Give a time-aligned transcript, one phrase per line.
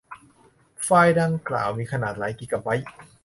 [0.83, 2.87] ไฟล์ดังกล่าวมีขนาดหลายกิกะไบต์